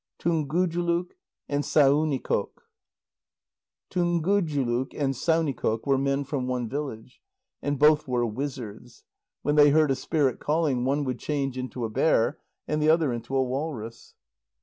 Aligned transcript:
TUNGUJULUK 0.17 1.11
AND 1.47 1.63
SAUNIKOQ 1.63 2.49
Tungujuluk 3.91 4.95
and 4.99 5.13
Saunikoq 5.13 5.85
were 5.85 5.99
men 5.99 6.23
from 6.23 6.47
one 6.47 6.67
village. 6.67 7.21
And 7.61 7.77
both 7.77 8.07
were 8.07 8.25
wizards. 8.25 9.03
When 9.43 9.53
they 9.57 9.69
heard 9.69 9.91
a 9.91 9.95
spirit 9.95 10.39
calling, 10.39 10.85
one 10.85 11.03
would 11.03 11.19
change 11.19 11.55
into 11.55 11.85
a 11.85 11.89
bear, 11.91 12.39
and 12.67 12.81
the 12.81 12.89
other 12.89 13.13
into 13.13 13.35
a 13.35 13.43
walrus. 13.43 14.15